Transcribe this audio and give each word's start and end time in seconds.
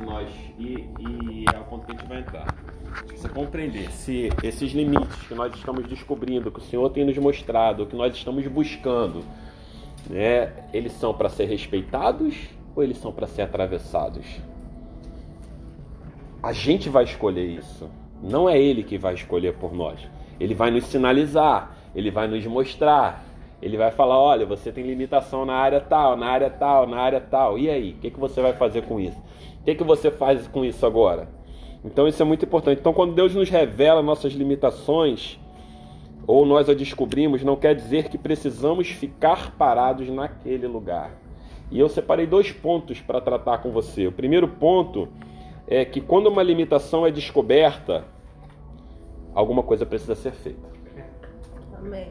se 0.00 0.04
nós. 0.04 0.28
E, 0.58 0.88
e 0.98 1.44
é 1.54 1.58
o 1.58 1.64
ponto 1.64 1.86
que 1.86 1.92
a 1.92 1.94
gente 1.94 2.08
vai 2.08 2.20
entrar. 2.20 2.46
Você 3.14 3.28
compreender 3.28 3.90
se 3.92 4.30
esses 4.42 4.72
limites 4.72 5.16
que 5.28 5.34
nós 5.34 5.54
estamos 5.54 5.86
descobrindo, 5.86 6.50
que 6.50 6.58
o 6.58 6.62
Senhor 6.62 6.88
tem 6.90 7.04
nos 7.04 7.16
mostrado, 7.18 7.86
que 7.86 7.94
nós 7.94 8.14
estamos 8.14 8.46
buscando, 8.48 9.22
né, 10.08 10.52
eles 10.72 10.92
são 10.92 11.14
para 11.14 11.28
ser 11.28 11.44
respeitados 11.44 12.34
ou 12.74 12.82
eles 12.82 12.98
são 12.98 13.12
para 13.12 13.26
ser 13.26 13.42
atravessados? 13.42 14.26
A 16.42 16.52
gente 16.52 16.88
vai 16.88 17.04
escolher 17.04 17.44
isso. 17.44 17.88
Não 18.22 18.48
é 18.48 18.58
ele 18.58 18.82
que 18.82 18.98
vai 18.98 19.14
escolher 19.14 19.54
por 19.54 19.72
nós. 19.72 20.00
Ele 20.38 20.54
vai 20.54 20.70
nos 20.70 20.84
sinalizar, 20.86 21.76
ele 21.94 22.10
vai 22.10 22.26
nos 22.26 22.44
mostrar, 22.46 23.24
ele 23.60 23.76
vai 23.76 23.90
falar: 23.90 24.18
olha, 24.18 24.46
você 24.46 24.72
tem 24.72 24.84
limitação 24.84 25.44
na 25.44 25.54
área 25.54 25.80
tal, 25.80 26.16
na 26.16 26.26
área 26.26 26.48
tal, 26.48 26.86
na 26.86 26.98
área 26.98 27.20
tal. 27.20 27.58
E 27.58 27.68
aí? 27.68 27.92
O 27.92 27.96
que, 27.96 28.10
que 28.10 28.18
você 28.18 28.40
vai 28.40 28.54
fazer 28.54 28.82
com 28.82 28.98
isso? 28.98 29.18
O 29.60 29.64
que, 29.64 29.74
que 29.74 29.84
você 29.84 30.10
faz 30.10 30.46
com 30.48 30.64
isso 30.64 30.84
agora? 30.86 31.28
Então 31.84 32.06
isso 32.06 32.20
é 32.22 32.24
muito 32.24 32.44
importante. 32.44 32.80
Então, 32.80 32.92
quando 32.92 33.14
Deus 33.14 33.34
nos 33.34 33.48
revela 33.48 34.02
nossas 34.02 34.32
limitações, 34.32 35.38
ou 36.26 36.46
nós 36.46 36.68
a 36.68 36.74
descobrimos, 36.74 37.42
não 37.42 37.56
quer 37.56 37.74
dizer 37.74 38.08
que 38.08 38.18
precisamos 38.18 38.88
ficar 38.88 39.56
parados 39.56 40.08
naquele 40.08 40.66
lugar. 40.66 41.12
E 41.70 41.78
eu 41.78 41.88
separei 41.88 42.26
dois 42.26 42.50
pontos 42.52 43.00
para 43.00 43.20
tratar 43.20 43.58
com 43.58 43.70
você. 43.70 44.06
O 44.06 44.12
primeiro 44.12 44.48
ponto 44.48 45.08
é 45.66 45.84
que 45.84 46.00
quando 46.00 46.26
uma 46.26 46.42
limitação 46.42 47.06
é 47.06 47.10
descoberta, 47.10 48.04
alguma 49.34 49.62
coisa 49.62 49.86
precisa 49.86 50.14
ser 50.14 50.32
feita. 50.32 50.68
Amém. 51.78 52.10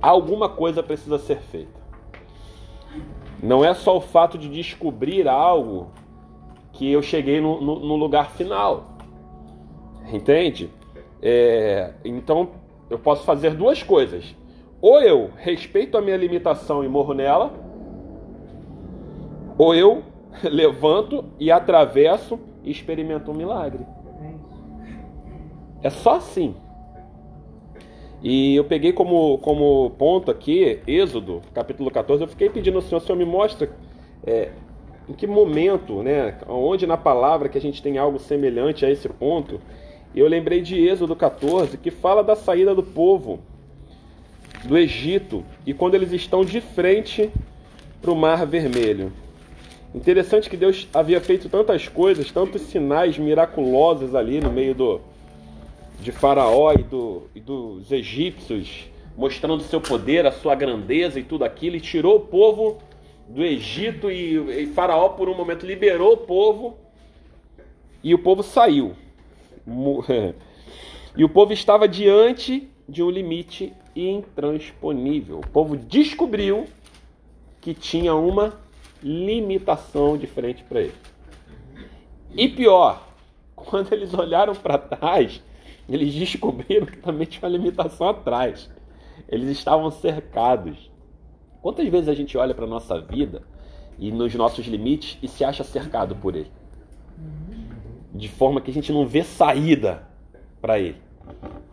Alguma 0.00 0.48
coisa 0.48 0.82
precisa 0.82 1.18
ser 1.18 1.38
feita. 1.40 1.85
Não 3.42 3.64
é 3.64 3.74
só 3.74 3.96
o 3.96 4.00
fato 4.00 4.38
de 4.38 4.48
descobrir 4.48 5.28
algo 5.28 5.88
que 6.72 6.90
eu 6.90 7.02
cheguei 7.02 7.40
no, 7.40 7.60
no, 7.60 7.78
no 7.80 7.96
lugar 7.96 8.30
final. 8.30 8.96
Entende? 10.12 10.70
É, 11.22 11.92
então 12.04 12.50
eu 12.88 12.98
posso 12.98 13.24
fazer 13.24 13.54
duas 13.54 13.82
coisas. 13.82 14.34
Ou 14.80 15.00
eu 15.00 15.30
respeito 15.36 15.96
a 15.96 16.02
minha 16.02 16.16
limitação 16.16 16.84
e 16.84 16.88
morro 16.88 17.14
nela, 17.14 17.52
ou 19.58 19.74
eu 19.74 20.02
levanto 20.44 21.24
e 21.38 21.50
atravesso 21.50 22.38
e 22.62 22.70
experimento 22.70 23.30
um 23.30 23.34
milagre. 23.34 23.86
É 25.82 25.90
só 25.90 26.16
assim. 26.16 26.54
E 28.22 28.56
eu 28.56 28.64
peguei 28.64 28.92
como, 28.92 29.38
como 29.38 29.90
ponto 29.98 30.30
aqui, 30.30 30.80
Êxodo, 30.86 31.42
capítulo 31.52 31.90
14, 31.90 32.22
eu 32.22 32.28
fiquei 32.28 32.48
pedindo 32.48 32.76
ao 32.76 32.82
Senhor, 32.82 33.00
Senhor 33.00 33.16
me 33.16 33.24
mostra 33.24 33.70
é, 34.26 34.50
em 35.08 35.12
que 35.12 35.26
momento, 35.26 36.02
né, 36.02 36.36
onde 36.48 36.86
na 36.86 36.96
palavra 36.96 37.48
que 37.48 37.58
a 37.58 37.60
gente 37.60 37.82
tem 37.82 37.98
algo 37.98 38.18
semelhante 38.18 38.84
a 38.84 38.90
esse 38.90 39.08
ponto. 39.08 39.60
E 40.14 40.20
eu 40.20 40.28
lembrei 40.28 40.62
de 40.62 40.76
Êxodo 40.88 41.14
14, 41.14 41.76
que 41.76 41.90
fala 41.90 42.24
da 42.24 42.34
saída 42.34 42.74
do 42.74 42.82
povo 42.82 43.38
do 44.64 44.76
Egito 44.76 45.44
e 45.66 45.74
quando 45.74 45.94
eles 45.94 46.12
estão 46.12 46.44
de 46.44 46.60
frente 46.60 47.30
para 48.00 48.10
o 48.10 48.16
Mar 48.16 48.46
Vermelho. 48.46 49.12
Interessante 49.94 50.50
que 50.50 50.56
Deus 50.56 50.88
havia 50.92 51.20
feito 51.20 51.48
tantas 51.48 51.88
coisas, 51.88 52.30
tantos 52.30 52.62
sinais 52.62 53.18
miraculosos 53.18 54.14
ali 54.14 54.40
no 54.40 54.50
meio 54.50 54.74
do, 54.74 55.00
de 56.00 56.12
Faraó 56.12 56.72
e, 56.72 56.82
do, 56.82 57.24
e 57.34 57.40
dos 57.40 57.90
egípcios, 57.90 58.88
mostrando 59.16 59.62
seu 59.62 59.80
poder, 59.80 60.26
a 60.26 60.32
sua 60.32 60.54
grandeza 60.54 61.18
e 61.18 61.22
tudo 61.22 61.44
aquilo, 61.44 61.76
e 61.76 61.80
tirou 61.80 62.16
o 62.16 62.20
povo 62.20 62.78
do 63.28 63.42
Egito 63.42 64.10
e, 64.10 64.62
e 64.62 64.66
Faraó 64.68 65.10
por 65.10 65.28
um 65.28 65.34
momento 65.34 65.66
liberou 65.66 66.12
o 66.12 66.18
povo 66.18 66.76
e 68.02 68.14
o 68.14 68.18
povo 68.18 68.42
saiu. 68.42 68.94
E 71.18 71.24
o 71.24 71.30
povo 71.30 71.50
estava 71.50 71.88
diante 71.88 72.68
de 72.86 73.02
um 73.02 73.08
limite 73.08 73.72
intransponível. 73.96 75.38
O 75.38 75.48
povo 75.48 75.74
descobriu 75.74 76.66
que 77.58 77.72
tinha 77.72 78.14
uma 78.14 78.60
limitação 79.02 80.18
diferente 80.18 80.62
para 80.64 80.82
ele. 80.82 80.94
E 82.34 82.48
pior, 82.48 83.08
quando 83.56 83.92
eles 83.94 84.12
olharam 84.12 84.54
para 84.54 84.76
trás, 84.76 85.42
eles 85.88 86.14
descobriram 86.14 86.86
que 86.86 86.98
também 86.98 87.26
tinha 87.26 87.48
uma 87.48 87.56
limitação 87.56 88.08
atrás. 88.08 88.70
Eles 89.28 89.48
estavam 89.48 89.90
cercados. 89.90 90.90
Quantas 91.62 91.88
vezes 91.88 92.08
a 92.08 92.14
gente 92.14 92.36
olha 92.36 92.54
para 92.54 92.64
a 92.64 92.68
nossa 92.68 93.00
vida 93.00 93.42
e 93.98 94.10
nos 94.10 94.34
nossos 94.34 94.66
limites 94.66 95.18
e 95.22 95.28
se 95.28 95.44
acha 95.44 95.64
cercado 95.64 96.16
por 96.16 96.34
ele? 96.34 96.50
De 98.12 98.28
forma 98.28 98.60
que 98.60 98.70
a 98.70 98.74
gente 98.74 98.92
não 98.92 99.06
vê 99.06 99.22
saída 99.22 100.06
para 100.60 100.78
ele. 100.78 100.96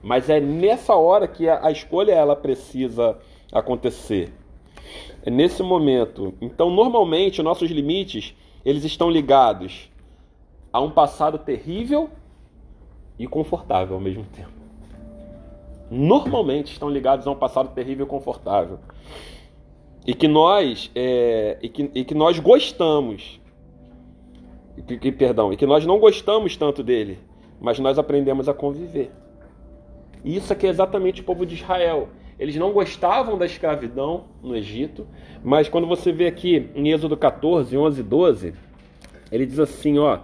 Mas 0.01 0.29
é 0.29 0.39
nessa 0.39 0.95
hora 0.95 1.27
que 1.27 1.47
a, 1.47 1.71
escolha 1.71 2.11
ela 2.11 2.35
precisa 2.35 3.17
acontecer. 3.51 4.33
É 5.23 5.29
nesse 5.29 5.63
momento. 5.63 6.33
Então, 6.41 6.69
normalmente, 6.69 7.41
nossos 7.41 7.71
limites, 7.71 8.35
eles 8.65 8.83
estão 8.83 9.09
ligados 9.09 9.89
a 10.71 10.81
um 10.81 10.91
passado 10.91 11.37
terrível 11.37 12.09
e 13.23 13.27
confortável 13.27 13.95
ao 13.95 14.01
mesmo 14.01 14.25
tempo. 14.25 14.51
Normalmente 15.89 16.73
estão 16.73 16.89
ligados 16.89 17.25
a 17.25 17.31
um 17.31 17.35
passado 17.35 17.73
terrível 17.73 18.05
e 18.05 18.09
confortável. 18.09 18.79
E 20.05 20.13
que 20.13 20.27
nós, 20.27 20.91
é, 20.93 21.57
e 21.61 21.69
que, 21.69 21.89
e 21.95 22.03
que 22.03 22.13
nós 22.13 22.37
gostamos, 22.39 23.39
que, 24.85 24.97
que, 24.97 25.11
perdão, 25.11 25.53
e 25.53 25.57
que 25.57 25.65
nós 25.65 25.85
não 25.85 25.99
gostamos 25.99 26.57
tanto 26.57 26.83
dele, 26.83 27.17
mas 27.61 27.79
nós 27.79 27.97
aprendemos 27.97 28.49
a 28.49 28.53
conviver. 28.53 29.09
E 30.21 30.35
isso 30.35 30.51
aqui 30.51 30.67
é 30.67 30.69
exatamente 30.69 31.21
o 31.21 31.23
povo 31.23 31.45
de 31.45 31.55
Israel. 31.55 32.09
Eles 32.37 32.57
não 32.57 32.73
gostavam 32.73 33.37
da 33.37 33.45
escravidão 33.45 34.25
no 34.41 34.53
Egito, 34.53 35.07
mas 35.41 35.69
quando 35.69 35.87
você 35.87 36.11
vê 36.11 36.27
aqui 36.27 36.69
em 36.75 36.91
Êxodo 36.91 37.15
14, 37.15 37.77
11 37.77 38.01
e 38.01 38.03
12, 38.03 38.53
ele 39.31 39.45
diz 39.45 39.59
assim, 39.59 39.97
ó: 39.97 40.19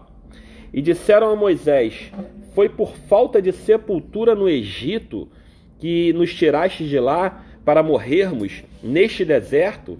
E 0.74 0.82
disseram 0.82 1.30
a 1.30 1.36
Moisés: 1.36 2.12
Foi 2.60 2.68
por 2.68 2.94
falta 3.08 3.42
de 3.42 3.54
sepultura 3.54 4.36
no 4.36 4.50
Egito 4.50 5.30
que 5.78 6.12
nos 6.12 6.36
tiraste 6.36 6.86
de 6.86 7.00
lá 7.00 7.46
para 7.64 7.82
morrermos 7.82 8.66
neste 8.84 9.24
deserto? 9.24 9.98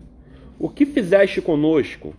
O 0.60 0.68
que 0.68 0.86
fizeste 0.86 1.42
conosco, 1.42 2.14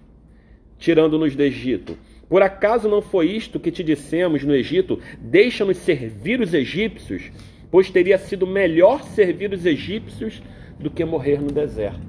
tirando-nos 0.78 1.36
do 1.36 1.42
Egito? 1.42 1.94
Por 2.26 2.40
acaso 2.40 2.88
não 2.88 3.02
foi 3.02 3.30
isto 3.30 3.60
que 3.60 3.70
te 3.70 3.84
dissemos 3.84 4.42
no 4.42 4.54
Egito? 4.54 4.98
Deixa-nos 5.20 5.76
servir 5.76 6.40
os 6.40 6.54
egípcios? 6.54 7.30
pois 7.70 7.90
teria 7.90 8.16
sido 8.16 8.46
melhor 8.46 9.02
servir 9.02 9.52
os 9.52 9.66
egípcios 9.66 10.40
do 10.78 10.90
que 10.90 11.04
morrer 11.04 11.38
no 11.38 11.52
deserto. 11.52 12.00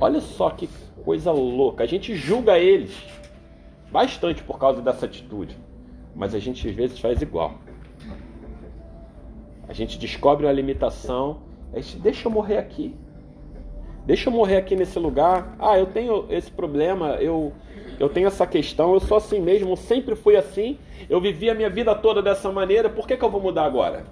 Olha 0.00 0.20
só 0.20 0.50
que 0.50 0.68
coisa 1.04 1.30
louca. 1.30 1.84
A 1.84 1.86
gente 1.86 2.16
julga 2.16 2.58
eles 2.58 2.92
bastante 3.92 4.42
por 4.42 4.58
causa 4.58 4.82
dessa 4.82 5.06
atitude, 5.06 5.56
mas 6.14 6.34
a 6.34 6.38
gente 6.38 6.68
às 6.68 6.74
vezes 6.74 6.98
faz 6.98 7.20
igual. 7.20 7.54
A 9.68 9.72
gente 9.72 9.98
descobre 9.98 10.46
uma 10.46 10.52
limitação, 10.52 11.42
a 11.72 11.80
gente 11.80 11.98
deixa 11.98 12.28
eu 12.28 12.32
morrer 12.32 12.58
aqui. 12.58 12.94
Deixa 14.06 14.28
eu 14.28 14.32
morrer 14.32 14.58
aqui 14.58 14.76
nesse 14.76 14.98
lugar. 14.98 15.56
Ah, 15.58 15.78
eu 15.78 15.86
tenho 15.86 16.26
esse 16.28 16.50
problema, 16.50 17.16
eu 17.16 17.52
eu 17.98 18.08
tenho 18.08 18.26
essa 18.26 18.46
questão, 18.46 18.92
eu 18.92 19.00
sou 19.00 19.16
assim 19.16 19.40
mesmo, 19.40 19.76
sempre 19.76 20.16
fui 20.16 20.36
assim, 20.36 20.78
eu 21.08 21.20
vivi 21.20 21.48
a 21.48 21.54
minha 21.54 21.70
vida 21.70 21.94
toda 21.94 22.20
dessa 22.20 22.50
maneira, 22.50 22.88
por 22.88 23.06
que, 23.06 23.16
que 23.16 23.24
eu 23.24 23.30
vou 23.30 23.40
mudar 23.40 23.64
agora? 23.64 24.04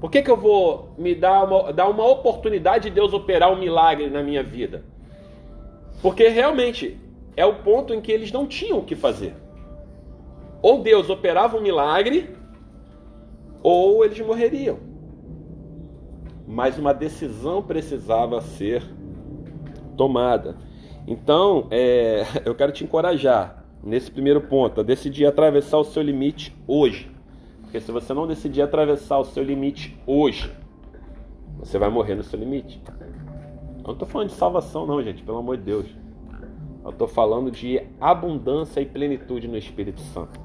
Por 0.00 0.10
que, 0.10 0.22
que 0.22 0.30
eu 0.30 0.36
vou 0.36 0.90
me 0.96 1.14
dar 1.14 1.44
uma, 1.44 1.72
dar 1.72 1.88
uma 1.88 2.06
oportunidade 2.06 2.88
de 2.88 2.94
Deus 2.94 3.12
operar 3.12 3.52
um 3.52 3.58
milagre 3.58 4.08
na 4.08 4.22
minha 4.22 4.42
vida? 4.42 4.84
Porque 6.00 6.28
realmente 6.28 6.96
é 7.36 7.44
o 7.44 7.56
ponto 7.56 7.92
em 7.92 8.00
que 8.00 8.12
eles 8.12 8.30
não 8.30 8.46
tinham 8.46 8.78
o 8.78 8.84
que 8.84 8.94
fazer. 8.94 9.34
Ou 10.60 10.82
Deus 10.82 11.08
operava 11.08 11.56
um 11.56 11.60
milagre, 11.60 12.34
ou 13.62 14.04
eles 14.04 14.18
morreriam. 14.20 14.78
Mas 16.46 16.78
uma 16.78 16.94
decisão 16.94 17.62
precisava 17.62 18.40
ser 18.40 18.82
tomada. 19.96 20.56
Então, 21.06 21.66
é, 21.70 22.24
eu 22.44 22.54
quero 22.54 22.72
te 22.72 22.84
encorajar 22.84 23.64
nesse 23.82 24.10
primeiro 24.10 24.40
ponto, 24.40 24.80
a 24.80 24.84
decidir 24.84 25.26
atravessar 25.26 25.78
o 25.78 25.84
seu 25.84 26.02
limite 26.02 26.54
hoje. 26.66 27.10
Porque 27.62 27.80
se 27.80 27.92
você 27.92 28.12
não 28.12 28.26
decidir 28.26 28.62
atravessar 28.62 29.18
o 29.18 29.24
seu 29.24 29.42
limite 29.42 29.96
hoje, 30.06 30.50
você 31.58 31.78
vai 31.78 31.90
morrer 31.90 32.14
no 32.14 32.22
seu 32.22 32.38
limite. 32.38 32.80
Eu 33.78 33.82
não 33.84 33.92
estou 33.92 34.08
falando 34.08 34.28
de 34.28 34.34
salvação, 34.34 34.86
não, 34.86 35.02
gente, 35.02 35.22
pelo 35.22 35.38
amor 35.38 35.56
de 35.56 35.64
Deus. 35.64 35.86
Eu 36.88 36.92
estou 36.92 37.06
falando 37.06 37.50
de 37.50 37.82
abundância 38.00 38.80
e 38.80 38.86
plenitude 38.86 39.46
no 39.46 39.58
Espírito 39.58 40.00
Santo. 40.00 40.40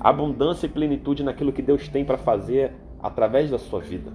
Abundância 0.00 0.66
e 0.66 0.68
plenitude 0.68 1.22
naquilo 1.22 1.52
que 1.52 1.62
Deus 1.62 1.86
tem 1.86 2.04
para 2.04 2.18
fazer 2.18 2.72
através 3.00 3.48
da 3.48 3.60
sua 3.60 3.78
vida. 3.78 4.12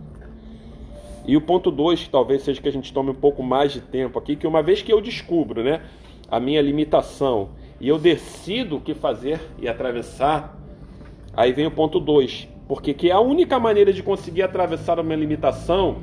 E 1.26 1.38
o 1.38 1.42
ponto 1.42 1.72
2, 1.72 2.04
que 2.04 2.10
talvez 2.10 2.42
seja 2.42 2.62
que 2.62 2.68
a 2.68 2.72
gente 2.72 2.92
tome 2.92 3.12
um 3.12 3.16
pouco 3.16 3.42
mais 3.42 3.72
de 3.72 3.80
tempo 3.80 4.20
aqui, 4.20 4.36
que 4.36 4.46
uma 4.46 4.62
vez 4.62 4.82
que 4.82 4.92
eu 4.92 5.00
descubro 5.00 5.64
né, 5.64 5.82
a 6.30 6.38
minha 6.38 6.62
limitação 6.62 7.52
e 7.80 7.88
eu 7.88 7.98
decido 7.98 8.76
o 8.76 8.82
que 8.82 8.94
fazer 8.94 9.40
e 9.58 9.66
atravessar, 9.66 10.60
aí 11.34 11.54
vem 11.54 11.66
o 11.66 11.72
ponto 11.72 11.98
2. 11.98 12.46
Porque 12.68 12.94
que 12.94 13.10
a 13.10 13.22
única 13.22 13.58
maneira 13.58 13.94
de 13.94 14.04
conseguir 14.04 14.42
atravessar 14.42 15.00
uma 15.00 15.16
limitação 15.16 16.00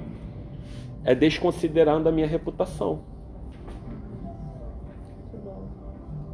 é 1.04 1.14
desconsiderando 1.14 2.08
a 2.08 2.12
minha 2.12 2.26
reputação. 2.26 3.15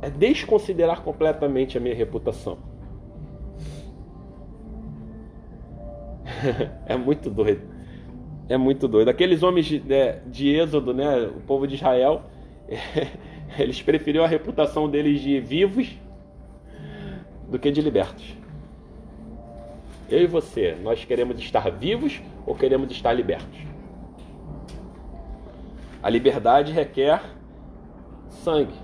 É 0.02 0.10
desconsiderar 0.10 1.00
completamente 1.02 1.78
a 1.78 1.80
minha 1.80 1.94
reputação. 1.94 2.58
é 6.86 6.96
muito 6.96 7.30
doido. 7.30 7.62
É 8.48 8.56
muito 8.56 8.88
doido. 8.88 9.08
Aqueles 9.08 9.42
homens 9.42 9.66
de, 9.66 9.78
de, 9.78 10.16
de 10.26 10.48
Êxodo, 10.54 10.92
né, 10.92 11.26
o 11.26 11.40
povo 11.40 11.66
de 11.66 11.76
Israel, 11.76 12.22
eles 13.58 13.80
preferiam 13.80 14.24
a 14.24 14.28
reputação 14.28 14.88
deles 14.88 15.20
de 15.20 15.40
vivos 15.40 15.96
do 17.48 17.58
que 17.58 17.70
de 17.70 17.80
libertos. 17.80 18.36
Eu 20.08 20.22
e 20.22 20.26
você, 20.26 20.76
nós 20.82 21.04
queremos 21.04 21.38
estar 21.38 21.70
vivos 21.70 22.20
ou 22.46 22.54
queremos 22.54 22.90
estar 22.90 23.12
libertos? 23.12 23.60
A 26.02 26.10
liberdade 26.10 26.72
requer 26.72 27.22
sangue. 28.28 28.74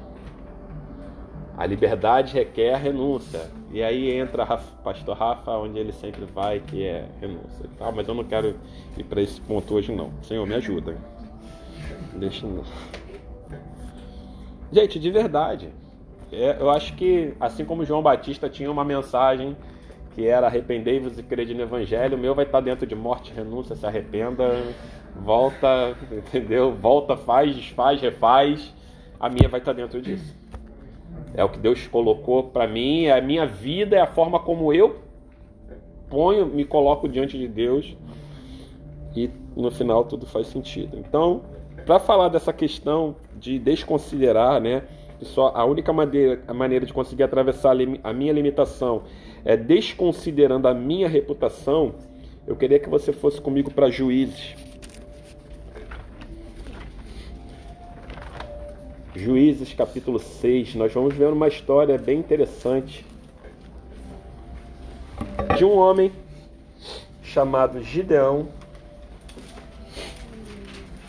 A 1.58 1.66
liberdade 1.66 2.34
requer 2.34 2.76
renúncia. 2.76 3.50
E 3.72 3.82
aí 3.82 4.12
entra 4.12 4.44
Rafa, 4.44 4.76
pastor 4.84 5.16
Rafa, 5.16 5.50
onde 5.58 5.76
ele 5.76 5.90
sempre 5.90 6.24
vai, 6.24 6.60
que 6.60 6.86
é 6.86 7.04
renúncia. 7.20 7.68
Ah, 7.80 7.90
mas 7.90 8.06
eu 8.06 8.14
não 8.14 8.22
quero 8.22 8.54
ir 8.96 9.02
para 9.02 9.20
esse 9.20 9.40
ponto 9.40 9.74
hoje 9.74 9.90
não. 9.90 10.12
Senhor, 10.22 10.46
me 10.46 10.54
ajuda. 10.54 10.96
Deixa 12.14 12.46
eu... 12.46 12.62
Gente, 14.70 15.00
de 15.00 15.10
verdade. 15.10 15.70
É, 16.30 16.58
eu 16.60 16.70
acho 16.70 16.94
que, 16.94 17.34
assim 17.40 17.64
como 17.64 17.84
João 17.84 18.02
Batista 18.02 18.48
tinha 18.48 18.70
uma 18.70 18.84
mensagem 18.84 19.56
que 20.14 20.28
era 20.28 20.46
arrependei-vos 20.46 21.18
e 21.18 21.24
crede 21.24 21.54
no 21.54 21.62
Evangelho, 21.62 22.16
o 22.16 22.20
meu 22.20 22.36
vai 22.36 22.44
estar 22.44 22.60
dentro 22.60 22.86
de 22.86 22.94
morte, 22.94 23.32
renúncia, 23.32 23.74
se 23.74 23.84
arrependa, 23.84 24.62
volta, 25.16 25.96
entendeu? 26.12 26.72
Volta, 26.72 27.16
faz, 27.16 27.56
desfaz, 27.56 28.00
refaz. 28.00 28.72
A 29.18 29.28
minha 29.28 29.48
vai 29.48 29.58
estar 29.58 29.72
dentro 29.72 30.00
disso. 30.00 30.37
É 31.34 31.44
o 31.44 31.48
que 31.48 31.58
Deus 31.58 31.86
colocou 31.86 32.44
para 32.44 32.66
mim, 32.66 33.04
é 33.04 33.12
a 33.12 33.20
minha 33.20 33.46
vida, 33.46 33.96
é 33.96 34.00
a 34.00 34.06
forma 34.06 34.38
como 34.38 34.72
eu 34.72 35.00
ponho, 36.08 36.46
me 36.46 36.64
coloco 36.64 37.08
diante 37.08 37.38
de 37.38 37.46
Deus 37.46 37.96
e 39.14 39.30
no 39.56 39.70
final 39.70 40.04
tudo 40.04 40.26
faz 40.26 40.46
sentido. 40.46 40.98
Então, 40.98 41.42
para 41.84 41.98
falar 41.98 42.28
dessa 42.28 42.52
questão 42.52 43.16
de 43.36 43.58
desconsiderar, 43.58 44.60
né, 44.60 44.84
só 45.22 45.52
a 45.54 45.64
única 45.64 45.92
maneira, 45.92 46.42
a 46.46 46.54
maneira 46.54 46.86
de 46.86 46.92
conseguir 46.92 47.24
atravessar 47.24 47.76
a 48.02 48.12
minha 48.12 48.32
limitação 48.32 49.02
é 49.44 49.56
desconsiderando 49.56 50.68
a 50.68 50.74
minha 50.74 51.08
reputação, 51.08 51.94
eu 52.46 52.56
queria 52.56 52.78
que 52.78 52.88
você 52.88 53.12
fosse 53.12 53.40
comigo 53.40 53.70
para 53.70 53.90
Juízes 53.90 54.54
Juízes 59.18 59.74
capítulo 59.74 60.20
6, 60.20 60.76
nós 60.76 60.92
vamos 60.92 61.12
ver 61.12 61.26
uma 61.32 61.48
história 61.48 61.98
bem 61.98 62.20
interessante 62.20 63.04
de 65.56 65.64
um 65.64 65.76
homem 65.76 66.12
chamado 67.20 67.82
Gideão. 67.82 68.46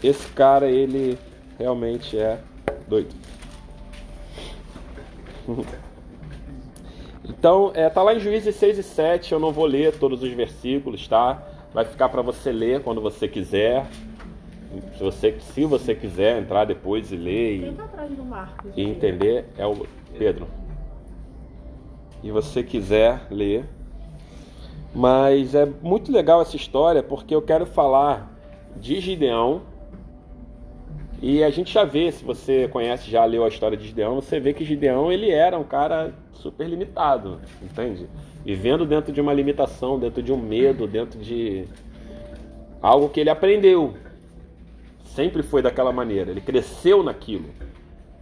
Esse 0.03 0.27
cara, 0.29 0.71
ele 0.71 1.19
realmente 1.57 2.17
é 2.17 2.39
doido. 2.88 3.13
Então, 7.31 7.71
é, 7.73 7.88
tá 7.89 8.01
lá 8.01 8.13
em 8.15 8.19
Juízes 8.19 8.56
6 8.56 8.79
e 8.79 8.83
7, 8.83 9.31
eu 9.31 9.39
não 9.39 9.53
vou 9.53 9.65
ler 9.65 9.97
todos 9.97 10.21
os 10.23 10.33
versículos, 10.33 11.07
tá? 11.07 11.41
Vai 11.73 11.85
ficar 11.85 12.09
para 12.09 12.21
você 12.21 12.51
ler 12.51 12.81
quando 12.81 13.00
você 13.00 13.29
quiser. 13.29 13.85
Se 14.98 15.04
você, 15.04 15.36
se 15.39 15.66
você 15.66 15.95
quiser 15.95 16.39
entrar 16.39 16.66
depois 16.66 17.12
e 17.12 17.16
ler 17.16 17.56
e, 17.56 17.74
tá 17.74 18.07
e 18.75 18.83
entender, 18.83 19.45
é 19.57 19.66
o 19.66 19.88
Pedro. 20.18 20.48
E 22.21 22.30
você 22.30 22.62
quiser 22.62 23.21
ler. 23.31 23.66
Mas 24.94 25.56
é 25.56 25.66
muito 25.66 26.12
legal 26.12 26.42
essa 26.42 26.56
história 26.56 27.01
porque 27.01 27.33
eu 27.33 27.42
quero 27.42 27.66
falar 27.66 28.31
de 28.75 29.00
Gideão. 29.00 29.62
E 31.21 31.44
a 31.44 31.50
gente 31.50 31.74
já 31.74 31.83
vê, 31.83 32.12
se 32.12 32.24
você 32.24 32.68
conhece, 32.68 33.10
já 33.10 33.25
leu 33.25 33.44
a 33.44 33.50
história 33.50 33.77
de 33.77 33.88
Gideão, 33.88 34.16
você 34.16 34.39
vê 34.39 34.54
que 34.54 34.63
Gideão 34.63 35.12
ele 35.12 35.30
era 35.30 35.57
um 35.57 35.66
cara 35.66 36.13
super 36.31 36.68
limitado, 36.68 37.39
entende? 37.62 38.07
Vivendo 38.45 38.86
dentro 38.86 39.12
de 39.12 39.19
uma 39.19 39.33
limitação, 39.33 40.00
dentro 40.00 40.24
de 40.24 40.31
um 40.31 40.38
medo, 40.38 40.88
dentro 40.88 41.19
de 41.19 41.66
algo 42.81 43.10
que 43.10 43.19
ele 43.19 43.30
aprendeu. 43.30 43.95
Sempre 45.15 45.44
foi 45.44 45.61
daquela 45.61 45.91
maneira. 45.91 46.31
Ele 46.31 46.41
cresceu 46.41 47.03
naquilo. 47.03 47.50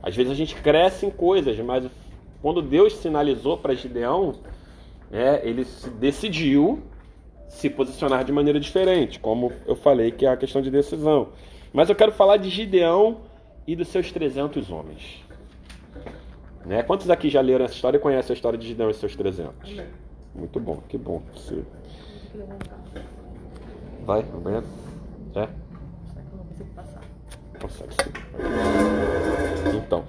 Às 0.01 0.15
vezes 0.15 0.31
a 0.31 0.35
gente 0.35 0.55
cresce 0.55 1.05
em 1.05 1.09
coisas, 1.09 1.57
mas 1.59 1.85
quando 2.41 2.61
Deus 2.61 2.95
sinalizou 2.97 3.57
para 3.57 3.73
Gideão, 3.73 4.35
é, 5.11 5.41
ele 5.47 5.65
se 5.65 5.89
decidiu 5.89 6.81
se 7.49 7.69
posicionar 7.69 8.23
de 8.23 8.31
maneira 8.31 8.59
diferente, 8.59 9.19
como 9.19 9.51
eu 9.65 9.75
falei 9.75 10.11
que 10.11 10.25
é 10.25 10.29
a 10.29 10.37
questão 10.37 10.61
de 10.61 10.69
decisão. 10.69 11.29
Mas 11.73 11.89
eu 11.89 11.95
quero 11.95 12.11
falar 12.11 12.37
de 12.37 12.49
Gideão 12.49 13.21
e 13.65 13.75
dos 13.75 13.87
seus 13.87 14.11
300 14.11 14.69
homens. 14.71 15.23
Né? 16.65 16.83
Quantos 16.83 17.09
aqui 17.09 17.29
já 17.29 17.41
leram 17.41 17.65
essa 17.65 17.73
história 17.73 17.97
e 17.97 17.99
conhecem 17.99 18.33
a 18.33 18.35
história 18.35 18.57
de 18.57 18.67
Gideão 18.67 18.89
e 18.89 18.93
seus 18.93 19.15
300? 19.15 19.81
Muito 20.35 20.59
bom, 20.59 20.81
que 20.87 20.97
bom. 20.97 21.21
Você... 21.33 21.63
Vai, 24.05 24.23
banheiro? 24.23 24.65
É? 25.35 25.66
Então. 29.75 30.05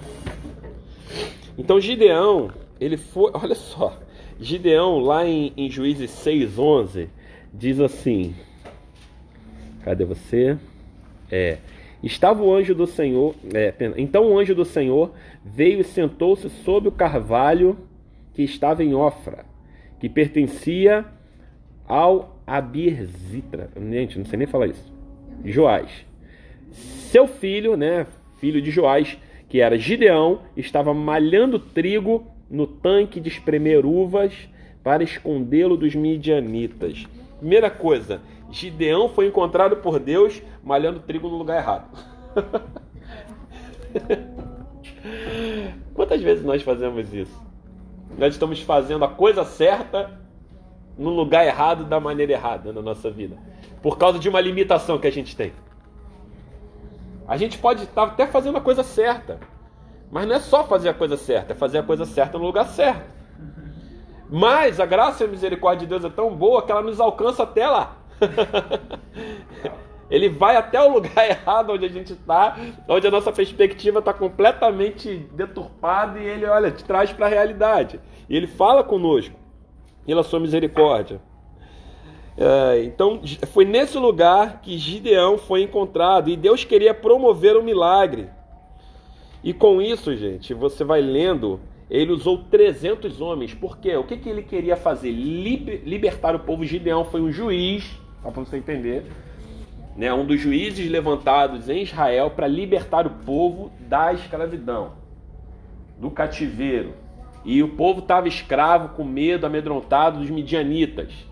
Então 1.56 1.80
Gideão, 1.80 2.50
ele 2.80 2.96
foi. 2.96 3.30
Olha 3.34 3.54
só. 3.54 3.98
Gideão, 4.40 5.00
lá 5.00 5.26
em, 5.26 5.52
em 5.56 5.68
Juízes 5.68 6.10
6,11, 6.10 7.08
diz 7.52 7.80
assim. 7.80 8.34
Cadê 9.82 10.04
você? 10.04 10.56
É. 11.30 11.58
Estava 12.02 12.42
o 12.42 12.54
anjo 12.54 12.74
do 12.74 12.86
Senhor. 12.86 13.34
É, 13.52 13.74
então 13.96 14.30
o 14.30 14.38
anjo 14.38 14.54
do 14.54 14.64
Senhor 14.64 15.12
veio 15.44 15.80
e 15.80 15.84
sentou-se 15.84 16.48
sob 16.48 16.88
o 16.88 16.92
carvalho 16.92 17.76
que 18.34 18.42
estava 18.42 18.84
em 18.84 18.94
Ofra, 18.94 19.44
que 19.98 20.08
pertencia 20.08 21.04
ao 21.86 22.40
Abirzitra. 22.46 23.70
Gente, 23.76 24.18
não 24.18 24.26
sei 24.26 24.38
nem 24.38 24.46
falar 24.46 24.68
isso. 24.68 24.92
Joás. 25.44 26.07
Seu 26.72 27.26
filho, 27.26 27.76
né, 27.76 28.06
filho 28.38 28.60
de 28.60 28.70
Joás, 28.70 29.16
que 29.48 29.60
era 29.60 29.78
Gideão, 29.78 30.40
estava 30.56 30.92
malhando 30.92 31.58
trigo 31.58 32.26
no 32.50 32.66
tanque 32.66 33.20
de 33.20 33.28
espremer 33.28 33.86
uvas 33.86 34.32
para 34.82 35.02
escondê-lo 35.02 35.76
dos 35.76 35.94
midianitas. 35.94 37.06
Primeira 37.38 37.70
coisa, 37.70 38.20
Gideão 38.50 39.08
foi 39.08 39.26
encontrado 39.26 39.76
por 39.76 39.98
Deus 39.98 40.42
malhando 40.62 41.00
trigo 41.00 41.28
no 41.28 41.36
lugar 41.36 41.58
errado. 41.58 41.88
Quantas 45.94 46.20
vezes 46.20 46.44
nós 46.44 46.62
fazemos 46.62 47.12
isso? 47.12 47.48
Nós 48.18 48.34
estamos 48.34 48.60
fazendo 48.60 49.04
a 49.04 49.08
coisa 49.08 49.44
certa 49.44 50.18
no 50.96 51.10
lugar 51.10 51.46
errado 51.46 51.84
da 51.84 52.00
maneira 52.00 52.32
errada 52.32 52.72
na 52.72 52.82
nossa 52.82 53.10
vida, 53.10 53.36
por 53.80 53.96
causa 53.96 54.18
de 54.18 54.28
uma 54.28 54.40
limitação 54.40 54.98
que 54.98 55.06
a 55.06 55.12
gente 55.12 55.36
tem. 55.36 55.52
A 57.28 57.36
gente 57.36 57.58
pode 57.58 57.84
estar 57.84 58.04
até 58.04 58.26
fazendo 58.26 58.56
a 58.56 58.60
coisa 58.62 58.82
certa, 58.82 59.38
mas 60.10 60.26
não 60.26 60.36
é 60.36 60.40
só 60.40 60.64
fazer 60.64 60.88
a 60.88 60.94
coisa 60.94 61.18
certa, 61.18 61.52
é 61.52 61.54
fazer 61.54 61.78
a 61.78 61.82
coisa 61.82 62.06
certa 62.06 62.38
no 62.38 62.46
lugar 62.46 62.66
certo. 62.68 63.04
Mas 64.30 64.80
a 64.80 64.86
graça 64.86 65.22
e 65.22 65.26
a 65.26 65.30
misericórdia 65.30 65.86
de 65.86 65.90
Deus 65.90 66.04
é 66.04 66.14
tão 66.14 66.34
boa 66.34 66.62
que 66.62 66.72
ela 66.72 66.80
nos 66.80 66.98
alcança 66.98 67.42
até 67.42 67.68
lá. 67.68 67.96
Ele 70.10 70.30
vai 70.30 70.56
até 70.56 70.80
o 70.80 70.90
lugar 70.90 71.18
errado 71.28 71.70
onde 71.70 71.84
a 71.84 71.88
gente 71.88 72.14
está, 72.14 72.56
onde 72.88 73.06
a 73.06 73.10
nossa 73.10 73.30
perspectiva 73.30 73.98
está 73.98 74.14
completamente 74.14 75.14
deturpada 75.34 76.18
e 76.18 76.26
ele, 76.26 76.46
olha, 76.46 76.70
te 76.70 76.82
traz 76.82 77.12
para 77.12 77.26
a 77.26 77.28
realidade. 77.28 78.00
E 78.26 78.34
ele 78.34 78.46
fala 78.46 78.82
conosco, 78.82 79.36
pela 80.06 80.22
sua 80.22 80.40
misericórdia. 80.40 81.20
É, 82.40 82.84
então 82.84 83.20
foi 83.52 83.64
nesse 83.64 83.98
lugar 83.98 84.60
que 84.62 84.78
Gideão 84.78 85.36
foi 85.36 85.62
encontrado 85.62 86.30
e 86.30 86.36
Deus 86.36 86.62
queria 86.62 86.94
promover 86.94 87.56
um 87.56 87.62
milagre. 87.62 88.28
E 89.42 89.52
com 89.52 89.82
isso, 89.82 90.16
gente, 90.16 90.54
você 90.54 90.84
vai 90.84 91.00
lendo, 91.00 91.58
ele 91.90 92.12
usou 92.12 92.38
300 92.38 93.20
homens. 93.20 93.54
Por 93.54 93.78
quê? 93.78 93.96
O 93.96 94.04
que, 94.04 94.16
que 94.16 94.28
ele 94.28 94.42
queria 94.42 94.76
fazer? 94.76 95.10
libertar 95.10 96.36
o 96.36 96.38
povo. 96.38 96.64
Gideão 96.64 97.04
foi 97.04 97.20
um 97.20 97.32
juiz, 97.32 97.98
para 98.22 98.30
você 98.30 98.56
entender, 98.56 99.04
né? 99.96 100.14
um 100.14 100.24
dos 100.24 100.40
juízes 100.40 100.88
levantados 100.88 101.68
em 101.68 101.82
Israel 101.82 102.30
para 102.30 102.46
libertar 102.46 103.04
o 103.04 103.10
povo 103.10 103.72
da 103.80 104.12
escravidão, 104.12 104.92
do 105.98 106.08
cativeiro. 106.08 106.94
E 107.44 107.64
o 107.64 107.70
povo 107.70 108.00
estava 108.00 108.28
escravo, 108.28 108.90
com 108.90 109.02
medo, 109.02 109.46
amedrontado 109.46 110.20
dos 110.20 110.30
midianitas. 110.30 111.27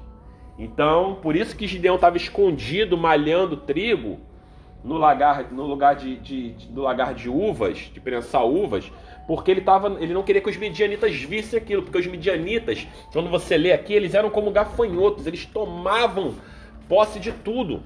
Então, 0.59 1.19
por 1.21 1.37
isso 1.37 1.55
que 1.57 1.67
Gideão 1.67 1.97
estava 1.97 2.17
escondido, 2.17 2.97
malhando 2.97 3.57
trigo 3.57 4.19
no 4.83 4.97
lagar, 4.97 5.53
no 5.53 5.65
lugar 5.65 5.97
de, 5.97 6.17
de, 6.17 6.53
de, 6.53 6.71
no 6.71 6.83
lagar 6.83 7.13
de 7.13 7.29
uvas, 7.29 7.91
de 7.93 8.01
prensar 8.01 8.47
uvas, 8.47 8.91
porque 9.27 9.51
ele, 9.51 9.61
tava, 9.61 9.97
ele 10.01 10.15
não 10.15 10.23
queria 10.23 10.41
que 10.41 10.49
os 10.49 10.57
midianitas 10.57 11.15
vissem 11.15 11.59
aquilo, 11.59 11.83
porque 11.83 11.99
os 11.99 12.07
midianitas, 12.07 12.87
quando 13.13 13.29
você 13.29 13.59
lê 13.59 13.73
aqui, 13.73 13.93
eles 13.93 14.15
eram 14.15 14.31
como 14.31 14.51
gafanhotos, 14.51 15.27
eles 15.27 15.45
tomavam 15.45 16.35
posse 16.89 17.19
de 17.19 17.33
tudo 17.33 17.83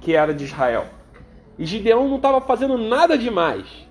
que 0.00 0.14
era 0.14 0.34
de 0.34 0.44
Israel. 0.44 0.86
E 1.58 1.64
Gideão 1.64 2.06
não 2.06 2.16
estava 2.16 2.40
fazendo 2.40 2.78
nada 2.78 3.16
demais. 3.16 3.88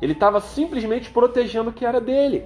Ele 0.00 0.12
estava 0.12 0.40
simplesmente 0.40 1.10
protegendo 1.10 1.70
o 1.70 1.72
que 1.72 1.84
era 1.84 2.00
dele. 2.00 2.44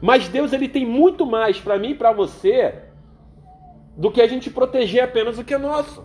Mas 0.00 0.28
Deus 0.28 0.52
ele 0.52 0.68
tem 0.68 0.84
muito 0.84 1.26
mais 1.26 1.60
para 1.60 1.78
mim 1.78 1.90
e 1.90 1.94
para 1.94 2.12
você 2.12 2.85
do 3.96 4.10
que 4.10 4.20
a 4.20 4.26
gente 4.26 4.50
proteger 4.50 5.02
apenas 5.02 5.38
o 5.38 5.44
que 5.44 5.54
é 5.54 5.58
nosso. 5.58 6.04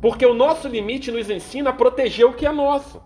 Porque 0.00 0.26
o 0.26 0.34
nosso 0.34 0.68
limite 0.68 1.10
nos 1.10 1.30
ensina 1.30 1.70
a 1.70 1.72
proteger 1.72 2.26
o 2.26 2.34
que 2.34 2.46
é 2.46 2.52
nosso. 2.52 3.00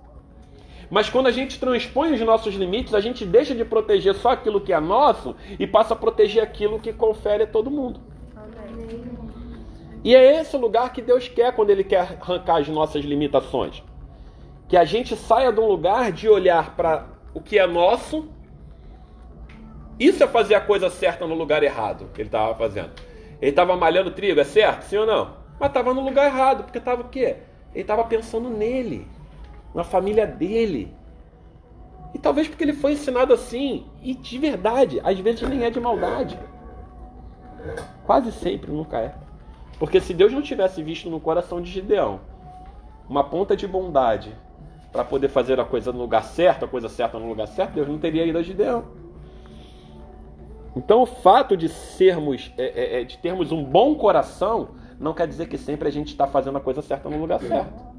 Mas 0.90 1.08
quando 1.08 1.28
a 1.28 1.30
gente 1.30 1.60
transpõe 1.60 2.12
os 2.12 2.20
nossos 2.20 2.54
limites, 2.54 2.94
a 2.94 3.00
gente 3.00 3.24
deixa 3.24 3.54
de 3.54 3.64
proteger 3.64 4.14
só 4.14 4.30
aquilo 4.30 4.60
que 4.60 4.72
é 4.72 4.80
nosso 4.80 5.36
e 5.58 5.66
passa 5.66 5.94
a 5.94 5.96
proteger 5.96 6.42
aquilo 6.42 6.80
que 6.80 6.92
confere 6.92 7.44
a 7.44 7.46
todo 7.46 7.70
mundo. 7.70 8.00
E 10.02 10.16
é 10.16 10.40
esse 10.40 10.56
o 10.56 10.58
lugar 10.58 10.92
que 10.92 11.00
Deus 11.00 11.28
quer 11.28 11.54
quando 11.54 11.70
Ele 11.70 11.84
quer 11.84 12.18
arrancar 12.20 12.56
as 12.56 12.68
nossas 12.68 13.04
limitações. 13.04 13.84
Que 14.66 14.76
a 14.76 14.84
gente 14.84 15.14
saia 15.14 15.52
de 15.52 15.60
um 15.60 15.66
lugar 15.66 16.10
de 16.10 16.28
olhar 16.28 16.74
para 16.74 17.06
o 17.34 17.40
que 17.40 17.58
é 17.58 17.66
nosso. 17.66 18.28
Isso 20.00 20.24
é 20.24 20.26
fazer 20.26 20.54
a 20.54 20.60
coisa 20.62 20.88
certa 20.88 21.26
no 21.26 21.34
lugar 21.34 21.62
errado 21.62 22.08
que 22.14 22.22
ele 22.22 22.28
estava 22.28 22.54
fazendo. 22.54 22.90
Ele 23.38 23.50
estava 23.50 23.76
malhando 23.76 24.10
trigo, 24.10 24.40
é 24.40 24.44
certo? 24.44 24.84
Sim 24.84 24.96
ou 24.96 25.06
não? 25.06 25.36
Mas 25.58 25.68
estava 25.68 25.92
no 25.92 26.00
lugar 26.00 26.24
errado, 26.24 26.64
porque 26.64 26.78
estava 26.78 27.02
o 27.02 27.08
quê? 27.08 27.36
Ele 27.74 27.82
estava 27.82 28.02
pensando 28.04 28.48
nele, 28.48 29.06
na 29.74 29.84
família 29.84 30.26
dele. 30.26 30.90
E 32.14 32.18
talvez 32.18 32.48
porque 32.48 32.64
ele 32.64 32.72
foi 32.72 32.92
ensinado 32.92 33.34
assim, 33.34 33.86
e 34.02 34.14
de 34.14 34.38
verdade, 34.38 35.00
às 35.04 35.18
vezes 35.18 35.42
nem 35.42 35.64
é 35.64 35.70
de 35.70 35.78
maldade. 35.78 36.38
Quase 38.04 38.32
sempre 38.32 38.72
nunca 38.72 38.98
é. 38.98 39.14
Porque 39.78 40.00
se 40.00 40.14
Deus 40.14 40.32
não 40.32 40.40
tivesse 40.40 40.82
visto 40.82 41.10
no 41.10 41.20
coração 41.20 41.60
de 41.60 41.70
Gideão 41.70 42.20
uma 43.06 43.22
ponta 43.22 43.54
de 43.54 43.66
bondade 43.66 44.34
para 44.90 45.04
poder 45.04 45.28
fazer 45.28 45.60
a 45.60 45.64
coisa 45.64 45.92
no 45.92 45.98
lugar 45.98 46.24
certo, 46.24 46.64
a 46.64 46.68
coisa 46.68 46.88
certa 46.88 47.18
no 47.18 47.28
lugar 47.28 47.46
certo, 47.46 47.74
Deus 47.74 47.86
não 47.86 47.98
teria 47.98 48.24
ido 48.24 48.38
a 48.38 48.42
Gideão. 48.42 49.09
Então 50.76 51.02
o 51.02 51.06
fato 51.06 51.56
de 51.56 51.68
sermos, 51.68 52.52
é, 52.56 52.98
é, 52.98 53.00
é 53.00 53.04
de 53.04 53.18
termos 53.18 53.52
um 53.52 53.64
bom 53.64 53.94
coração, 53.94 54.70
não 54.98 55.12
quer 55.12 55.26
dizer 55.26 55.48
que 55.48 55.58
sempre 55.58 55.88
a 55.88 55.90
gente 55.90 56.08
está 56.08 56.26
fazendo 56.26 56.58
a 56.58 56.60
coisa 56.60 56.82
certa 56.82 57.08
no 57.08 57.18
lugar 57.18 57.40
certo. 57.40 57.90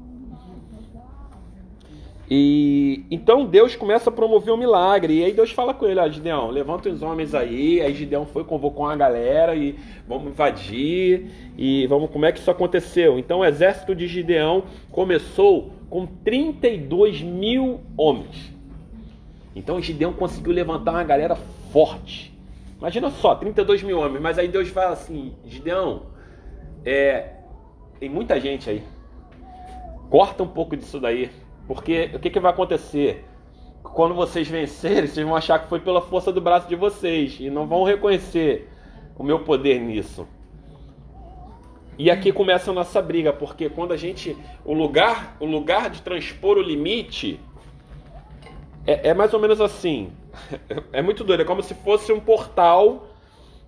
E 2.34 3.04
então 3.10 3.44
Deus 3.44 3.76
começa 3.76 4.08
a 4.08 4.12
promover 4.12 4.54
um 4.54 4.56
milagre. 4.56 5.18
E 5.18 5.24
aí 5.24 5.32
Deus 5.34 5.50
fala 5.50 5.74
com 5.74 5.84
ele: 5.84 6.00
ó, 6.00 6.08
Gideão, 6.08 6.48
levanta 6.48 6.88
os 6.88 7.02
homens 7.02 7.34
aí. 7.34 7.82
Aí 7.82 7.92
Gideão 7.92 8.24
foi, 8.24 8.42
convocou 8.42 8.86
uma 8.86 8.96
galera 8.96 9.54
e 9.54 9.76
vamos 10.08 10.28
invadir. 10.28 11.26
E 11.58 11.86
vamos, 11.88 12.08
como 12.10 12.24
é 12.24 12.32
que 12.32 12.38
isso 12.38 12.50
aconteceu? 12.50 13.18
Então 13.18 13.40
o 13.40 13.44
exército 13.44 13.94
de 13.94 14.06
Gideão 14.06 14.62
começou 14.90 15.72
com 15.90 16.06
32 16.06 17.20
mil 17.20 17.80
homens. 17.98 18.50
Então 19.54 19.78
Gideão 19.82 20.14
conseguiu 20.14 20.54
levantar 20.54 20.92
uma 20.92 21.04
galera 21.04 21.36
forte. 21.70 22.31
Imagina 22.82 23.10
só, 23.10 23.36
32 23.36 23.84
mil 23.84 24.00
homens. 24.00 24.20
Mas 24.20 24.40
aí 24.40 24.48
Deus 24.48 24.68
fala 24.68 24.90
assim: 24.90 25.36
Gideão, 25.44 26.06
é, 26.84 27.34
tem 28.00 28.08
muita 28.08 28.40
gente 28.40 28.68
aí. 28.68 28.82
Corta 30.10 30.42
um 30.42 30.48
pouco 30.48 30.76
disso 30.76 30.98
daí. 30.98 31.30
Porque 31.68 32.10
o 32.12 32.18
que, 32.18 32.28
que 32.28 32.40
vai 32.40 32.50
acontecer? 32.50 33.24
Quando 33.84 34.16
vocês 34.16 34.48
vencerem, 34.48 35.06
vocês 35.06 35.24
vão 35.24 35.36
achar 35.36 35.60
que 35.60 35.68
foi 35.68 35.78
pela 35.78 36.02
força 36.02 36.32
do 36.32 36.40
braço 36.40 36.68
de 36.68 36.74
vocês. 36.74 37.38
E 37.38 37.48
não 37.50 37.68
vão 37.68 37.84
reconhecer 37.84 38.68
o 39.16 39.22
meu 39.22 39.44
poder 39.44 39.80
nisso. 39.80 40.26
E 41.96 42.10
aqui 42.10 42.32
começa 42.32 42.72
a 42.72 42.74
nossa 42.74 43.00
briga, 43.00 43.32
porque 43.32 43.70
quando 43.70 43.92
a 43.92 43.96
gente. 43.96 44.36
O 44.64 44.74
lugar, 44.74 45.36
o 45.38 45.46
lugar 45.46 45.88
de 45.88 46.02
transpor 46.02 46.58
o 46.58 46.62
limite 46.62 47.38
é, 48.84 49.10
é 49.10 49.14
mais 49.14 49.32
ou 49.32 49.38
menos 49.38 49.60
assim. 49.60 50.10
É 50.92 51.02
muito 51.02 51.24
doido, 51.24 51.42
é 51.42 51.44
como 51.44 51.62
se 51.62 51.74
fosse 51.74 52.12
um 52.12 52.20
portal 52.20 53.08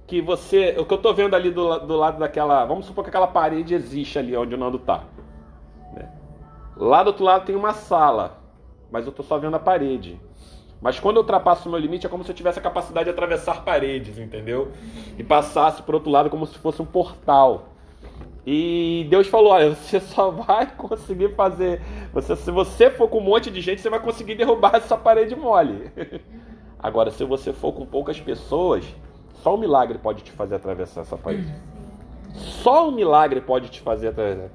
que 0.06 0.20
você. 0.20 0.74
O 0.78 0.84
que 0.84 0.94
eu 0.94 0.98
tô 0.98 1.12
vendo 1.12 1.34
ali 1.34 1.50
do, 1.50 1.78
do 1.80 1.96
lado 1.96 2.18
daquela. 2.18 2.64
Vamos 2.64 2.86
supor 2.86 3.04
que 3.04 3.10
aquela 3.10 3.26
parede 3.26 3.74
existe 3.74 4.18
ali 4.18 4.36
onde 4.36 4.54
o 4.54 4.58
Nando 4.58 4.78
tá. 4.78 5.04
Né? 5.94 6.10
Lá 6.76 7.02
do 7.02 7.08
outro 7.08 7.24
lado 7.24 7.46
tem 7.46 7.56
uma 7.56 7.72
sala, 7.72 8.38
mas 8.90 9.06
eu 9.06 9.12
tô 9.12 9.22
só 9.22 9.38
vendo 9.38 9.56
a 9.56 9.60
parede. 9.60 10.20
Mas 10.80 11.00
quando 11.00 11.16
eu 11.16 11.22
ultrapasso 11.22 11.68
o 11.68 11.72
meu 11.72 11.80
limite 11.80 12.06
é 12.06 12.10
como 12.10 12.24
se 12.24 12.30
eu 12.30 12.34
tivesse 12.34 12.58
a 12.58 12.62
capacidade 12.62 13.04
de 13.04 13.10
atravessar 13.10 13.64
paredes, 13.64 14.18
entendeu? 14.18 14.70
E 15.18 15.24
passasse 15.24 15.82
para 15.82 15.96
outro 15.96 16.10
lado 16.10 16.28
como 16.28 16.46
se 16.46 16.58
fosse 16.58 16.82
um 16.82 16.86
portal. 16.86 17.68
E 18.46 19.06
Deus 19.08 19.26
falou: 19.26 19.52
olha, 19.52 19.74
você 19.74 19.98
só 19.98 20.28
vai 20.30 20.66
conseguir 20.66 21.34
fazer. 21.34 21.80
Você, 22.12 22.36
se 22.36 22.50
você 22.50 22.90
for 22.90 23.08
com 23.08 23.18
um 23.18 23.22
monte 23.22 23.50
de 23.50 23.60
gente, 23.60 23.80
você 23.80 23.88
vai 23.88 24.00
conseguir 24.00 24.34
derrubar 24.34 24.74
essa 24.74 24.96
parede 24.96 25.34
mole. 25.34 25.90
Agora, 26.84 27.10
se 27.10 27.24
você 27.24 27.50
for 27.50 27.72
com 27.72 27.86
poucas 27.86 28.20
pessoas, 28.20 28.84
só 29.42 29.54
o 29.54 29.58
milagre 29.58 29.96
pode 29.96 30.22
te 30.22 30.30
fazer 30.30 30.56
atravessar 30.56 31.00
essa 31.00 31.16
parede. 31.16 31.50
Só 32.34 32.90
o 32.90 32.92
milagre 32.92 33.40
pode 33.40 33.70
te 33.70 33.80
fazer 33.80 34.08
atravessar. 34.08 34.50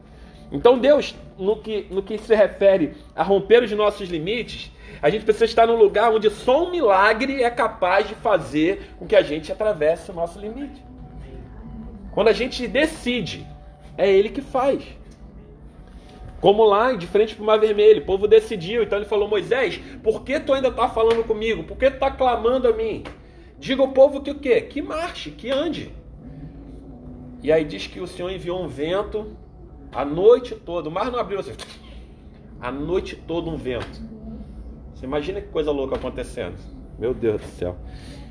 Então 0.52 0.78
Deus, 0.78 1.16
no 1.40 1.58
que, 1.58 1.88
no 1.90 2.04
que 2.04 2.20
se 2.20 2.36
refere 2.36 2.96
a 3.16 3.24
romper 3.24 3.64
os 3.64 3.72
nossos 3.72 4.08
limites, 4.10 4.72
a 5.02 5.10
gente 5.10 5.26
precisa 5.26 5.46
estar 5.46 5.66
num 5.66 5.76
lugar 5.76 6.14
onde 6.14 6.30
só 6.30 6.68
um 6.68 6.70
milagre 6.70 7.42
é 7.42 7.50
capaz 7.50 8.08
de 8.08 8.14
fazer 8.14 8.92
com 9.00 9.08
que 9.08 9.16
a 9.16 9.24
gente 9.24 9.52
atravesse 9.52 10.12
o 10.12 10.14
nosso 10.14 10.38
limite. 10.38 10.86
Quando 12.12 12.28
a 12.28 12.34
gente 12.34 12.68
decide, 12.68 13.44
é 13.98 14.08
Ele 14.08 14.30
que 14.30 14.42
faz. 14.44 14.84
Como 16.41 16.63
lá, 16.63 16.93
de 16.93 17.05
frente 17.05 17.36
para 17.36 17.43
o 17.43 17.46
Mar 17.46 17.60
Vermelho, 17.60 18.01
o 18.01 18.05
povo 18.05 18.27
decidiu. 18.27 18.84
Então 18.84 18.98
ele 18.98 19.05
falou: 19.05 19.27
Moisés, 19.27 19.79
por 20.01 20.24
que 20.24 20.39
tu 20.39 20.53
ainda 20.53 20.69
está 20.69 20.88
falando 20.88 21.24
comigo? 21.25 21.63
Por 21.63 21.77
que 21.77 21.89
tu 21.89 21.96
está 21.96 22.12
clamando 22.12 22.67
a 22.67 22.74
mim? 22.74 23.03
Diga 23.58 23.81
ao 23.81 23.89
povo 23.89 24.22
que 24.22 24.31
o 24.31 24.36
quê? 24.36 24.62
Que 24.62 24.81
marche, 24.81 25.31
que 25.31 25.50
ande. 25.50 25.91
E 27.43 27.51
aí 27.51 27.65
diz 27.65 27.88
que 27.88 28.00
o 28.00 28.08
Senhor 28.08 28.31
enviou 28.31 28.62
um 28.62 28.67
vento 28.67 29.36
a 29.91 30.05
noite 30.05 30.55
toda. 30.55 30.88
O 30.88 30.91
mar 30.91 31.12
não 31.12 31.19
abriu 31.19 31.39
assim. 31.39 31.53
A 32.62 32.74
noite 32.74 33.15
toda 33.15 33.50
um 33.50 33.55
vento. 33.55 34.01
Você 34.93 35.05
imagina 35.05 35.39
que 35.39 35.48
coisa 35.48 35.72
louca 35.72 35.96
acontecendo. 35.96 36.58
Meu 37.00 37.13
Deus 37.13 37.39
do 37.39 37.48
céu. 37.48 37.77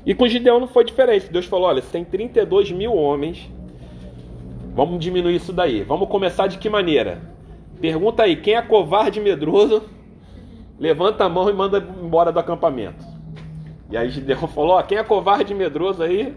E 0.05 0.13
com 0.13 0.27
Gideão 0.27 0.59
não 0.59 0.67
foi 0.67 0.83
diferente. 0.83 1.31
Deus 1.31 1.47
falou: 1.47 1.67
olha, 1.67 1.81
você 1.81 1.89
tem 1.89 2.05
32 2.05 2.71
mil 2.71 2.93
homens. 2.93 3.49
Vamos 4.75 4.99
diminuir 4.99 5.35
isso 5.35 5.51
daí. 5.51 5.81
Vamos 5.81 6.07
começar 6.09 6.45
de 6.45 6.59
que 6.59 6.69
maneira? 6.69 7.38
Pergunta 7.81 8.23
aí: 8.23 8.35
quem 8.35 8.55
é 8.55 8.61
covarde 8.61 9.19
e 9.19 9.23
medroso? 9.23 9.83
Levanta 10.79 11.25
a 11.25 11.29
mão 11.29 11.49
e 11.49 11.53
manda 11.53 11.77
embora 11.77 12.31
do 12.31 12.39
acampamento. 12.39 13.05
E 13.89 13.97
aí 13.97 14.09
Gideão 14.09 14.47
falou: 14.47 14.77
ó, 14.77 14.83
quem 14.83 14.97
é 14.97 15.03
covarde 15.03 15.53
e 15.53 15.55
medroso 15.55 16.03
aí? 16.03 16.35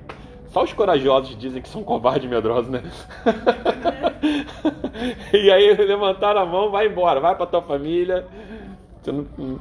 Só 0.48 0.62
os 0.62 0.72
corajosos 0.72 1.36
dizem 1.38 1.62
que 1.62 1.68
são 1.68 1.82
covardes 1.82 2.24
e 2.24 2.28
medrosos, 2.28 2.70
né? 2.70 2.82
e 5.32 5.50
aí 5.50 5.74
levantaram 5.74 6.42
a 6.42 6.46
mão, 6.46 6.70
vai 6.70 6.88
embora, 6.88 7.20
vai 7.20 7.34
para 7.34 7.46
tua 7.46 7.62
família. 7.62 8.26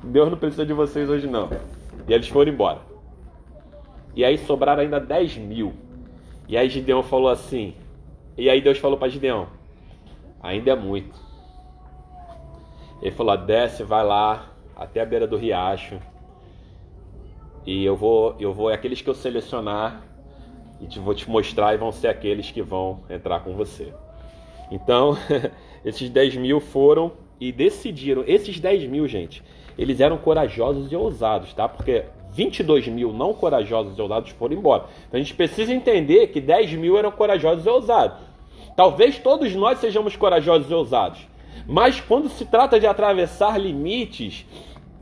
Deus 0.03 0.29
não 0.29 0.37
precisa 0.37 0.65
de 0.65 0.73
vocês 0.73 1.09
hoje 1.09 1.27
não. 1.27 1.49
E 2.07 2.13
eles 2.13 2.27
foram 2.27 2.51
embora. 2.51 2.79
E 4.13 4.25
aí 4.25 4.37
sobraram 4.37 4.81
ainda 4.81 4.99
10 4.99 5.37
mil. 5.37 5.73
E 6.47 6.57
aí 6.57 6.69
Gideão 6.69 7.01
falou 7.01 7.29
assim. 7.29 7.73
E 8.37 8.49
aí 8.49 8.59
Deus 8.59 8.77
falou 8.77 8.97
para 8.97 9.07
Gideão: 9.07 9.47
ainda 10.43 10.71
é 10.71 10.75
muito. 10.75 11.30
Ele 13.01 13.11
falou: 13.11 13.35
desce, 13.37 13.83
vai 13.83 14.05
lá 14.05 14.51
até 14.75 15.01
a 15.01 15.05
beira 15.05 15.27
do 15.27 15.37
riacho 15.37 15.99
e 17.65 17.85
eu 17.85 17.95
vou, 17.95 18.35
eu 18.39 18.53
vou, 18.53 18.71
é 18.71 18.73
aqueles 18.73 19.01
que 19.01 19.09
eu 19.09 19.13
selecionar 19.13 20.01
e 20.79 20.87
te, 20.87 20.99
vou 20.99 21.13
te 21.13 21.29
mostrar 21.29 21.73
e 21.73 21.77
vão 21.77 21.91
ser 21.91 22.07
aqueles 22.07 22.49
que 22.49 22.61
vão 22.61 23.01
entrar 23.09 23.41
com 23.41 23.53
você. 23.53 23.93
Então, 24.71 25.15
esses 25.85 26.09
10 26.09 26.37
mil 26.37 26.59
foram 26.59 27.11
e 27.39 27.51
decidiram. 27.51 28.23
Esses 28.25 28.59
10 28.59 28.85
mil, 28.85 29.07
gente, 29.07 29.43
eles 29.77 29.99
eram 29.99 30.17
corajosos 30.17 30.91
e 30.91 30.95
ousados, 30.95 31.53
tá? 31.53 31.69
Porque 31.69 32.05
22 32.31 32.87
mil 32.87 33.13
não 33.13 33.33
corajosos 33.33 33.97
e 33.97 34.01
ousados 34.01 34.31
foram 34.31 34.55
embora. 34.55 34.85
Então 35.07 35.19
a 35.19 35.23
gente 35.23 35.35
precisa 35.35 35.73
entender 35.73 36.27
que 36.27 36.41
10 36.41 36.73
mil 36.73 36.97
eram 36.97 37.11
corajosos 37.11 37.65
e 37.65 37.69
ousados. 37.69 38.17
Talvez 38.75 39.19
todos 39.19 39.53
nós 39.53 39.79
sejamos 39.79 40.15
corajosos 40.15 40.71
e 40.71 40.73
ousados. 40.73 41.27
Mas 41.67 41.99
quando 41.99 42.29
se 42.29 42.45
trata 42.45 42.79
de 42.79 42.87
atravessar 42.87 43.59
limites, 43.59 44.45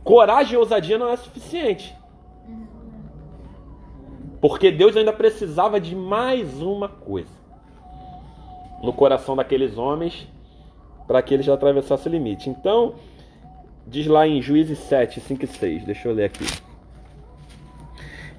coragem 0.03 0.53
e 0.53 0.57
ousadia 0.57 0.97
não 0.97 1.09
é 1.09 1.15
suficiente. 1.15 1.95
Porque 4.41 4.71
Deus 4.71 4.95
ainda 4.95 5.11
precisava 5.11 5.79
de 5.79 5.95
mais 5.95 6.61
uma 6.61 6.87
coisa 6.87 7.39
no 8.81 8.93
coração 8.93 9.35
daqueles 9.35 9.77
homens 9.77 10.27
para 11.07 11.21
que 11.21 11.33
eles 11.33 11.49
atravessassem 11.49 12.11
o 12.11 12.15
limite. 12.15 12.49
Então, 12.49 12.95
diz 13.85 14.07
lá 14.07 14.27
em 14.27 14.41
Juízes 14.41 14.79
7, 14.79 15.19
5 15.19 15.43
e 15.43 15.47
6, 15.47 15.83
deixa 15.83 16.07
eu 16.07 16.13
ler 16.13 16.25
aqui. 16.25 16.45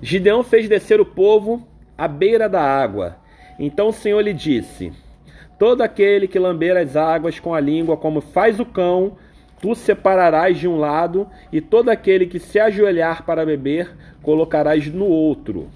Gideão 0.01 0.43
fez 0.43 0.69
descer 0.69 1.01
o 1.01 1.05
povo 1.05 1.67
à 1.99 2.09
beira 2.09 2.49
da 2.49 2.63
água. 2.63 3.17
Então 3.59 3.89
o 3.89 3.93
Senhor 3.93 4.21
lhe 4.21 4.33
disse: 4.33 4.93
Todo 5.61 5.83
aquele 5.83 6.27
que 6.27 6.39
lamber 6.39 6.75
as 6.75 6.97
águas 6.97 7.39
com 7.39 7.53
a 7.55 7.61
língua, 7.61 7.95
como 7.95 8.23
faz 8.23 8.59
o 8.59 8.65
cão, 8.65 9.19
tu 9.61 9.75
separarás 9.75 10.57
de 10.57 10.67
um 10.67 10.79
lado, 10.79 11.29
e 11.53 11.61
todo 11.61 11.91
aquele 11.91 12.25
que 12.25 12.39
se 12.39 12.59
ajoelhar 12.59 13.27
para 13.27 13.45
beber, 13.45 13.95
colocarás 14.23 14.87
no 14.87 15.05
outro. 15.05 15.69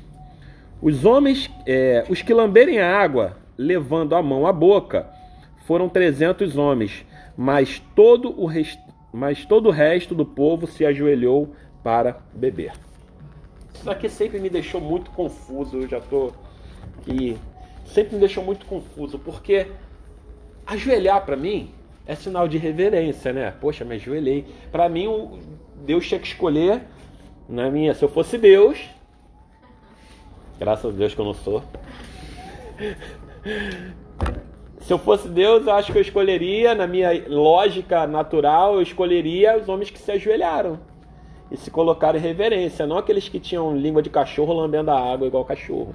Os 0.81 1.05
homens, 1.05 1.51
é, 1.67 2.03
os 2.09 2.23
que 2.23 2.33
lamberem 2.33 2.79
a 2.81 2.99
água, 2.99 3.37
levando 3.59 4.15
a 4.15 4.23
mão 4.23 4.47
à 4.47 4.53
boca, 4.55 5.07
foram 5.67 5.87
trezentos 5.87 6.57
homens, 6.57 7.05
mas 7.37 7.79
todo 7.95 8.35
o 8.41 8.47
rest... 8.47 8.81
mas 9.13 9.45
todo 9.45 9.67
o 9.67 9.71
resto 9.71 10.15
do 10.15 10.25
povo 10.25 10.67
se 10.67 10.87
ajoelhou 10.87 11.55
para 11.83 12.21
beber. 12.33 12.73
Isso 13.75 13.91
aqui 13.91 14.09
sempre 14.09 14.41
me 14.41 14.49
deixou 14.49 14.81
muito 14.81 15.11
confuso, 15.11 15.77
eu 15.77 15.87
já 15.87 15.99
estou 15.99 16.33
aqui. 17.03 17.37
Sempre 17.85 18.15
me 18.15 18.21
deixou 18.21 18.43
muito 18.43 18.67
confuso, 18.67 19.19
porque 19.19 19.69
ajoelhar 20.67 21.25
para 21.25 21.37
mim 21.37 21.71
é 22.07 22.15
sinal 22.15 22.49
de 22.49 22.59
reverência, 22.59 23.33
né? 23.33 23.53
Poxa, 23.61 23.85
me 23.85 23.95
ajoelhei. 23.95 24.47
Para 24.71 24.89
mim, 24.89 25.41
Deus 25.85 26.07
tinha 26.07 26.21
que 26.21 26.27
escolher, 26.27 26.83
na 27.49 27.71
minha, 27.71 27.95
se 27.95 28.05
eu 28.05 28.09
fosse 28.09 28.37
Deus, 28.39 28.79
graças 30.59 30.95
a 30.95 30.97
Deus 30.97 31.15
que 31.15 31.21
eu 31.21 31.25
não 31.25 31.35
sou. 31.35 31.63
Se 34.79 34.93
eu 34.93 34.99
fosse 34.99 35.29
Deus, 35.29 35.67
eu 35.67 35.73
acho 35.73 35.93
que 35.93 35.99
eu 35.99 36.03
escolheria, 36.03 36.75
na 36.75 36.87
minha 36.87 37.11
lógica 37.29 38.07
natural, 38.07 38.75
eu 38.75 38.83
escolheria 38.83 39.57
os 39.57 39.67
homens 39.69 39.91
que 39.91 39.99
se 39.99 40.13
ajoelharam 40.13 40.79
e 41.51 41.57
se 41.57 41.71
colocaram 41.71 42.19
em 42.19 42.23
reverência, 42.23 42.87
não 42.87 42.99
aqueles 42.99 43.29
que 43.29 43.41
tinham 43.41 43.77
língua 43.77 44.03
de 44.03 44.11
cachorro 44.11 44.53
lambendo 44.53 44.91
a 44.91 45.13
água 45.13 45.27
igual 45.27 45.45
cachorro. 45.45 45.95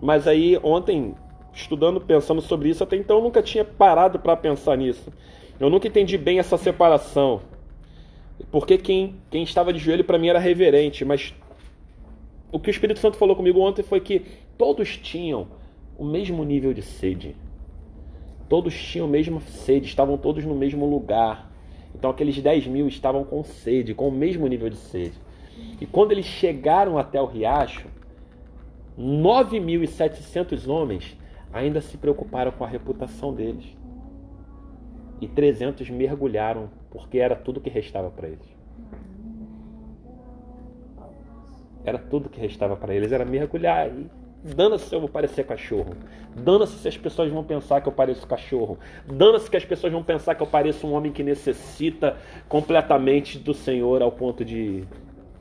Mas 0.00 0.26
aí, 0.26 0.58
ontem, 0.62 1.14
estudando, 1.52 2.00
pensando 2.00 2.40
sobre 2.40 2.68
isso, 2.68 2.84
até 2.84 2.96
então 2.96 3.18
eu 3.18 3.22
nunca 3.22 3.42
tinha 3.42 3.64
parado 3.64 4.18
para 4.18 4.36
pensar 4.36 4.76
nisso. 4.76 5.12
Eu 5.58 5.68
nunca 5.68 5.88
entendi 5.88 6.16
bem 6.16 6.38
essa 6.38 6.56
separação. 6.56 7.40
Porque 8.50 8.78
quem, 8.78 9.16
quem 9.30 9.42
estava 9.42 9.72
de 9.72 9.78
joelho 9.78 10.04
para 10.04 10.18
mim 10.18 10.28
era 10.28 10.38
reverente, 10.38 11.04
mas 11.04 11.34
o 12.52 12.58
que 12.58 12.70
o 12.70 12.72
Espírito 12.72 13.00
Santo 13.00 13.16
falou 13.16 13.34
comigo 13.34 13.60
ontem 13.60 13.82
foi 13.82 14.00
que 14.00 14.22
todos 14.56 14.96
tinham 14.96 15.48
o 15.98 16.04
mesmo 16.04 16.44
nível 16.44 16.72
de 16.72 16.82
sede. 16.82 17.34
Todos 18.48 18.74
tinham 18.74 19.06
a 19.06 19.10
mesma 19.10 19.40
sede, 19.40 19.86
estavam 19.86 20.16
todos 20.16 20.44
no 20.44 20.54
mesmo 20.54 20.86
lugar. 20.86 21.50
Então 21.94 22.10
aqueles 22.10 22.40
10 22.40 22.68
mil 22.68 22.86
estavam 22.86 23.24
com 23.24 23.42
sede, 23.42 23.94
com 23.94 24.08
o 24.08 24.12
mesmo 24.12 24.46
nível 24.46 24.70
de 24.70 24.76
sede. 24.76 25.14
E 25.80 25.86
quando 25.86 26.12
eles 26.12 26.24
chegaram 26.24 26.96
até 26.96 27.20
o 27.20 27.26
riacho, 27.26 27.86
9.700 28.98 30.68
homens 30.68 31.16
ainda 31.52 31.80
se 31.80 31.96
preocuparam 31.96 32.50
com 32.50 32.64
a 32.64 32.68
reputação 32.68 33.32
deles. 33.32 33.76
E 35.20 35.28
300 35.28 35.88
mergulharam, 35.90 36.70
porque 36.90 37.18
era 37.18 37.36
tudo 37.36 37.60
que 37.60 37.70
restava 37.70 38.10
para 38.10 38.28
eles. 38.28 38.56
Era 41.84 41.98
tudo 41.98 42.28
que 42.28 42.40
restava 42.40 42.76
para 42.76 42.94
eles, 42.94 43.12
era 43.12 43.24
mergulhar. 43.24 43.88
E 43.88 44.10
Dana-se 44.42 44.88
se 44.88 44.94
eu 44.94 45.00
vou 45.00 45.08
parecer 45.08 45.44
cachorro. 45.44 45.96
Dana-se 46.36 46.78
se 46.78 46.86
as 46.86 46.96
pessoas 46.96 47.30
vão 47.30 47.42
pensar 47.42 47.80
que 47.80 47.88
eu 47.88 47.92
pareço 47.92 48.26
cachorro. 48.26 48.78
Dana-se 49.06 49.50
que 49.50 49.56
as 49.56 49.64
pessoas 49.64 49.92
vão 49.92 50.02
pensar 50.02 50.34
que 50.36 50.42
eu 50.42 50.46
pareço 50.46 50.86
um 50.86 50.92
homem 50.92 51.10
que 51.10 51.24
necessita 51.24 52.16
completamente 52.48 53.38
do 53.38 53.52
Senhor 53.52 54.00
ao 54.00 54.12
ponto 54.12 54.44
de 54.44 54.84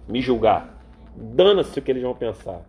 me 0.08 0.20
julgar. 0.20 0.82
Dana-se 1.16 1.78
o 1.78 1.82
que 1.82 1.92
eles 1.92 2.02
vão 2.02 2.16
pensar. 2.16 2.62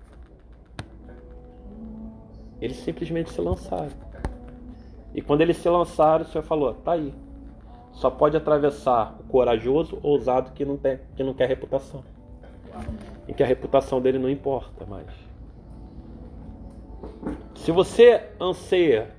Eles 2.60 2.76
simplesmente 2.78 3.30
se 3.30 3.40
lançaram. 3.40 3.92
E 5.14 5.22
quando 5.22 5.40
eles 5.40 5.56
se 5.56 5.68
lançaram, 5.68 6.24
o 6.24 6.28
Senhor 6.28 6.44
falou: 6.44 6.74
tá 6.74 6.92
aí. 6.92 7.12
Só 7.92 8.10
pode 8.10 8.36
atravessar 8.36 9.16
o 9.20 9.24
corajoso, 9.24 9.98
ousado 10.02 10.52
que 10.52 10.64
não, 10.64 10.76
tem, 10.76 11.00
que 11.16 11.22
não 11.22 11.34
quer 11.34 11.48
reputação. 11.48 12.04
E 13.26 13.34
que 13.34 13.42
a 13.42 13.46
reputação 13.46 14.00
dele 14.00 14.18
não 14.18 14.30
importa 14.30 14.86
mais. 14.86 15.08
Se 17.56 17.72
você 17.72 18.22
anseia 18.40 19.10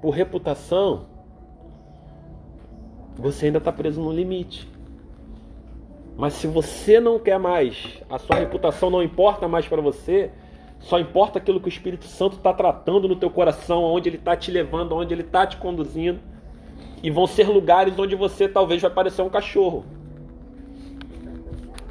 por 0.00 0.10
reputação, 0.10 1.06
você 3.16 3.46
ainda 3.46 3.58
está 3.58 3.72
preso 3.72 4.00
no 4.00 4.12
limite. 4.12 4.68
Mas 6.16 6.34
se 6.34 6.46
você 6.46 7.00
não 7.00 7.18
quer 7.18 7.38
mais, 7.38 8.00
a 8.08 8.18
sua 8.18 8.36
reputação 8.36 8.90
não 8.90 9.02
importa 9.02 9.46
mais 9.46 9.66
para 9.66 9.80
você, 9.80 10.30
só 10.80 10.98
importa 10.98 11.38
aquilo 11.38 11.60
que 11.60 11.66
o 11.66 11.68
Espírito 11.68 12.04
Santo 12.04 12.36
está 12.36 12.52
tratando 12.52 13.08
no 13.08 13.16
teu 13.16 13.30
coração, 13.30 13.82
onde 13.84 14.08
ele 14.08 14.16
está 14.16 14.36
te 14.36 14.50
levando, 14.50 14.94
onde 14.94 15.12
ele 15.12 15.22
está 15.22 15.46
te 15.46 15.56
conduzindo. 15.56 16.20
E 17.02 17.10
vão 17.10 17.26
ser 17.26 17.48
lugares 17.48 17.98
onde 17.98 18.14
você 18.14 18.48
talvez 18.48 18.82
vai 18.82 18.90
parecer 18.90 19.22
um 19.22 19.30
cachorro. 19.30 19.84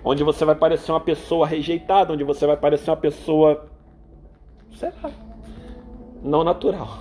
Onde 0.04 0.23
você 0.23 0.45
vai 0.45 0.56
parecer 0.56 0.91
uma 0.91 1.02
pessoa 1.02 1.45
rejeitada, 1.45 2.13
onde 2.13 2.23
você 2.23 2.45
vai 2.45 2.58
parecer 2.58 2.89
uma 2.89 2.97
pessoa. 2.97 3.67
Sei 4.71 4.91
lá 5.04 5.12
não 6.21 6.43
natural. 6.43 7.00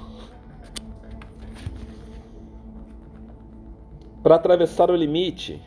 Para 4.23 4.37
atravessar 4.37 4.91
o 4.91 4.97
limite, 4.97 5.61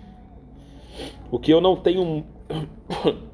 o 1.31 1.39
que 1.39 1.51
eu 1.51 1.61
não 1.61 1.75
tenho. 1.75 2.25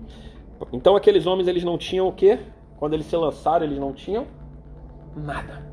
Então 0.71 0.95
aqueles 0.95 1.27
homens 1.27 1.49
eles 1.49 1.65
não 1.65 1.77
tinham 1.77 2.07
o 2.07 2.13
quê? 2.13 2.39
Quando 2.77 2.93
eles 2.93 3.05
se 3.05 3.15
lançaram, 3.15 3.65
eles 3.65 3.79
não 3.79 3.93
tinham 3.93 4.27
nada. 5.15 5.65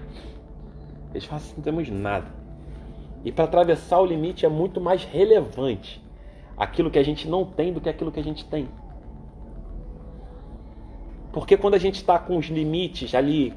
Eles 1.13 1.25
falam 1.25 1.45
assim, 1.45 1.55
não 1.57 1.63
temos 1.63 1.89
nada. 1.89 2.27
E 3.25 3.31
para 3.31 3.45
atravessar 3.45 4.01
o 4.01 4.07
limite 4.07 4.47
é 4.47 4.49
muito 4.49 4.81
mais 4.81 5.05
relevante 5.05 6.03
aquilo 6.57 6.91
que 6.91 6.99
a 6.99 7.05
gente 7.05 7.29
não 7.29 7.45
tem 7.45 7.73
do 7.73 7.81
que 7.81 7.89
aquilo 7.89 8.13
que 8.13 8.21
a 8.21 8.25
gente 8.25 8.45
tem. 8.45 8.69
Porque 11.33 11.57
quando 11.57 11.75
a 11.75 11.79
gente 11.79 11.97
está 11.97 12.19
com 12.19 12.37
os 12.37 12.47
limites 12.47 13.15
ali 13.15 13.55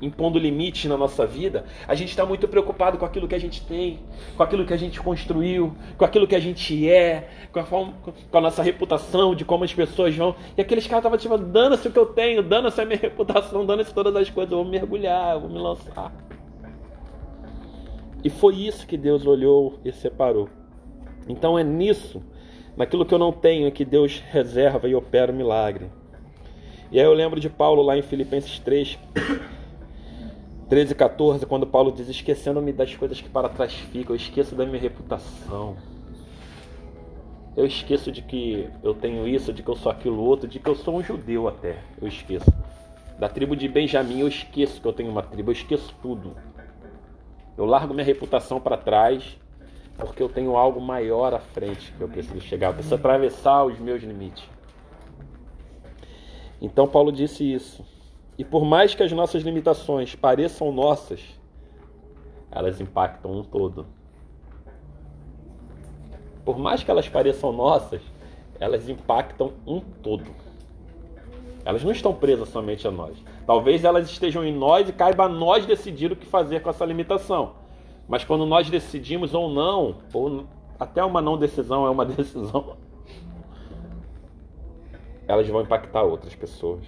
impondo 0.00 0.38
limites 0.38 0.84
na 0.90 0.96
nossa 0.96 1.26
vida, 1.26 1.64
a 1.88 1.94
gente 1.94 2.10
está 2.10 2.24
muito 2.24 2.46
preocupado 2.46 2.98
com 2.98 3.04
aquilo 3.04 3.26
que 3.26 3.34
a 3.34 3.38
gente 3.38 3.62
tem, 3.62 4.00
com 4.36 4.42
aquilo 4.42 4.64
que 4.64 4.72
a 4.74 4.76
gente 4.76 5.00
construiu, 5.00 5.74
com 5.96 6.04
aquilo 6.04 6.26
que 6.26 6.34
a 6.34 6.40
gente 6.40 6.88
é, 6.88 7.28
com 7.52 7.60
a, 7.60 7.64
forma, 7.64 7.94
com 8.30 8.38
a 8.38 8.40
nossa 8.40 8.62
reputação, 8.62 9.34
de 9.34 9.44
como 9.44 9.64
as 9.64 9.72
pessoas 9.72 10.14
vão. 10.14 10.34
E 10.56 10.60
aqueles 10.60 10.86
caras 10.86 11.00
estavam 11.00 11.18
tipo, 11.18 11.38
dando-se 11.38 11.88
o 11.88 11.90
que 11.90 11.98
eu 11.98 12.06
tenho, 12.06 12.42
dando-se 12.42 12.80
a 12.80 12.84
minha 12.84 12.98
reputação, 13.00 13.64
dando-se 13.64 13.92
todas 13.92 14.14
as 14.14 14.28
coisas, 14.28 14.52
eu 14.52 14.58
vou 14.58 14.66
mergulhar, 14.66 15.34
eu 15.34 15.40
vou 15.40 15.50
me 15.50 15.58
lançar. 15.58 16.12
E 18.22 18.28
foi 18.28 18.56
isso 18.56 18.86
que 18.86 18.96
Deus 18.96 19.26
olhou 19.26 19.78
e 19.84 19.92
separou. 19.92 20.48
Então 21.28 21.58
é 21.58 21.64
nisso, 21.64 22.22
naquilo 22.76 23.06
que 23.06 23.14
eu 23.14 23.18
não 23.18 23.32
tenho, 23.32 23.70
que 23.72 23.84
Deus 23.84 24.22
reserva 24.30 24.88
e 24.88 24.94
opera 24.94 25.32
o 25.32 25.34
milagre. 25.34 25.86
E 26.90 27.00
aí 27.00 27.04
eu 27.04 27.12
lembro 27.12 27.40
de 27.40 27.48
Paulo 27.50 27.82
lá 27.82 27.96
em 27.96 28.02
Filipenses 28.02 28.58
3, 28.60 28.98
13 30.68 30.92
e 30.92 30.94
14, 30.96 31.46
quando 31.46 31.66
Paulo 31.66 31.92
diz: 31.92 32.08
Esquecendo-me 32.08 32.72
das 32.72 32.94
coisas 32.94 33.20
que 33.20 33.28
para 33.28 33.48
trás 33.48 33.72
ficam, 33.72 34.14
eu 34.14 34.16
esqueço 34.16 34.54
da 34.54 34.66
minha 34.66 34.80
reputação. 34.80 35.76
Eu 37.56 37.64
esqueço 37.64 38.12
de 38.12 38.20
que 38.20 38.68
eu 38.82 38.92
tenho 38.92 39.26
isso, 39.26 39.52
de 39.52 39.62
que 39.62 39.68
eu 39.68 39.76
sou 39.76 39.90
aquilo 39.90 40.22
outro, 40.22 40.46
de 40.46 40.58
que 40.58 40.68
eu 40.68 40.74
sou 40.74 40.96
um 40.96 41.02
judeu 41.02 41.48
até. 41.48 41.78
Eu 42.00 42.08
esqueço. 42.08 42.52
Da 43.18 43.28
tribo 43.28 43.56
de 43.56 43.66
Benjamim, 43.66 44.20
eu 44.20 44.28
esqueço 44.28 44.80
que 44.80 44.86
eu 44.86 44.92
tenho 44.92 45.10
uma 45.10 45.22
tribo, 45.22 45.50
eu 45.50 45.52
esqueço 45.54 45.94
tudo. 46.02 46.36
Eu 47.56 47.64
largo 47.64 47.94
minha 47.94 48.04
reputação 48.04 48.60
para 48.60 48.76
trás, 48.76 49.38
porque 49.96 50.22
eu 50.22 50.28
tenho 50.28 50.54
algo 50.56 50.80
maior 50.80 51.32
à 51.32 51.38
frente 51.38 51.92
que 51.96 52.00
eu 52.00 52.08
preciso 52.08 52.40
chegar, 52.40 52.68
eu 52.68 52.74
preciso 52.74 52.96
atravessar 52.96 53.64
os 53.64 53.78
meus 53.78 54.02
limites. 54.02 54.44
Então 56.60 56.86
Paulo 56.86 57.10
disse 57.10 57.50
isso. 57.50 57.82
E 58.38 58.44
por 58.44 58.64
mais 58.64 58.94
que 58.94 59.02
as 59.02 59.12
nossas 59.12 59.42
limitações 59.42 60.14
pareçam 60.14 60.70
nossas, 60.70 61.20
elas 62.50 62.80
impactam 62.80 63.32
um 63.32 63.42
todo. 63.42 63.86
Por 66.44 66.58
mais 66.58 66.82
que 66.82 66.90
elas 66.90 67.08
pareçam 67.08 67.50
nossas, 67.52 68.00
elas 68.60 68.88
impactam 68.88 69.52
um 69.66 69.80
todo. 69.80 70.30
Elas 71.64 71.82
não 71.82 71.90
estão 71.90 72.14
presas 72.14 72.48
somente 72.50 72.86
a 72.86 72.90
nós. 72.90 73.16
Talvez 73.44 73.84
elas 73.84 74.08
estejam 74.08 74.44
em 74.44 74.54
nós 74.54 74.88
e 74.88 74.92
caiba 74.92 75.24
a 75.24 75.28
nós 75.28 75.66
decidir 75.66 76.12
o 76.12 76.16
que 76.16 76.26
fazer 76.26 76.60
com 76.60 76.70
essa 76.70 76.84
limitação. 76.84 77.54
Mas 78.08 78.22
quando 78.22 78.46
nós 78.46 78.70
decidimos 78.70 79.34
ou 79.34 79.50
não, 79.50 79.96
ou 80.12 80.44
até 80.78 81.02
uma 81.02 81.20
não 81.20 81.36
decisão 81.36 81.86
é 81.86 81.90
uma 81.90 82.04
decisão, 82.06 82.76
elas 85.26 85.48
vão 85.48 85.62
impactar 85.62 86.02
outras 86.02 86.34
pessoas. 86.34 86.84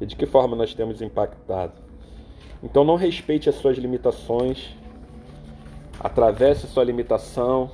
E 0.00 0.06
de 0.06 0.16
que 0.16 0.26
forma 0.26 0.56
nós 0.56 0.74
temos 0.74 1.02
impactado? 1.02 1.72
Então 2.62 2.84
não 2.84 2.96
respeite 2.96 3.48
as 3.48 3.54
suas 3.56 3.76
limitações, 3.78 4.76
atravesse 6.00 6.66
sua 6.66 6.84
limitação 6.84 7.70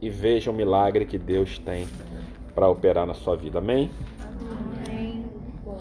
e 0.00 0.08
veja 0.08 0.50
o 0.50 0.54
milagre 0.54 1.04
que 1.04 1.18
Deus 1.18 1.58
tem 1.58 1.88
para 2.54 2.68
operar 2.68 3.06
na 3.06 3.14
sua 3.14 3.36
vida. 3.36 3.58
Amém? 3.58 3.90